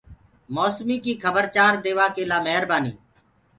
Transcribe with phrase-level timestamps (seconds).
[0.55, 2.91] موسمي ڪي کبر چآر ديوآ ڪي لآ مهربآني۔